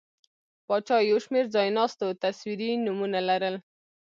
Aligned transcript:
پاچا 0.67 0.97
یو 1.09 1.17
شمېر 1.25 1.45
ځایناستو 1.55 2.07
تصویري 2.23 2.69
نومونه 2.85 3.19
لرل. 3.29 3.55